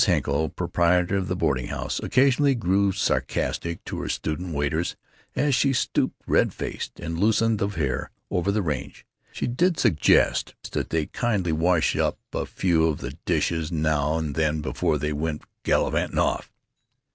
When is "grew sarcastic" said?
2.55-3.85